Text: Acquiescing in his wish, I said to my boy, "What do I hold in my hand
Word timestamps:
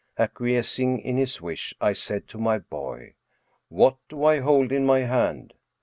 Acquiescing 0.17 0.97
in 1.01 1.17
his 1.17 1.43
wish, 1.43 1.75
I 1.79 1.93
said 1.93 2.27
to 2.29 2.39
my 2.39 2.57
boy, 2.57 3.13
"What 3.69 3.97
do 4.09 4.23
I 4.23 4.39
hold 4.39 4.71
in 4.71 4.83
my 4.83 5.01
hand 5.01 5.53